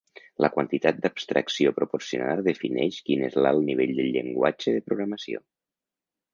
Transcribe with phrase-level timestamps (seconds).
[0.43, 5.47] La quantitat d'abstracció proporcionada defineix quin és l'alt nivell del llenguatge de programació.